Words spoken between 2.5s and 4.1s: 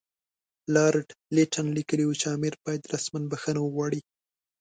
باید رسماً بخښنه وغواړي.